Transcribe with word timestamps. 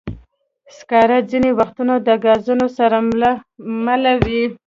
سکاره 0.77 1.17
ځینې 1.31 1.49
وختونه 1.59 1.93
د 2.07 2.09
ګازونو 2.25 2.67
سره 2.77 2.97
مله 3.85 4.11
وي. 4.25 4.43